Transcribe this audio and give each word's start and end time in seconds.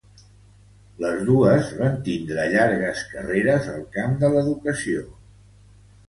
Les 1.03 1.19
dos 1.25 1.67
van 1.81 1.99
tindre 2.07 2.45
llargues 2.53 3.03
carreres 3.09 3.67
al 3.75 3.83
camp 3.97 4.15
de 4.25 4.31
l'educació. 4.37 5.05